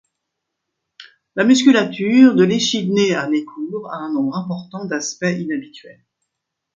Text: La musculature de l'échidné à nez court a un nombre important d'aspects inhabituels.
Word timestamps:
La 1.35 1.43
musculature 1.43 2.33
de 2.33 2.43
l'échidné 2.43 3.13
à 3.13 3.27
nez 3.29 3.45
court 3.45 3.93
a 3.93 3.97
un 3.97 4.11
nombre 4.11 4.35
important 4.35 4.85
d'aspects 4.85 5.27
inhabituels. 5.37 6.01